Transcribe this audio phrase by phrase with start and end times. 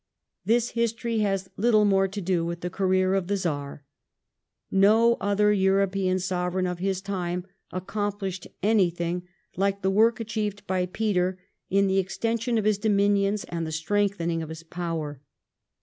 [0.45, 3.85] This history has little more to do with the career of the Czar,
[4.71, 9.27] No other European Sovereign of his time accomplished anything
[9.57, 11.37] like the work achieved by Peter
[11.69, 15.21] in the extension of his dominions and the strengthening of his power.